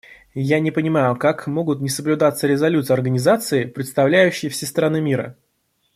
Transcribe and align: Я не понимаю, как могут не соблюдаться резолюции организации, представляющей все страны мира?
Я 0.33 0.59
не 0.59 0.71
понимаю, 0.71 1.15
как 1.15 1.45
могут 1.45 1.79
не 1.79 1.87
соблюдаться 1.87 2.47
резолюции 2.47 2.91
организации, 2.91 3.65
представляющей 3.65 4.49
все 4.49 4.65
страны 4.65 4.99
мира? 4.99 5.37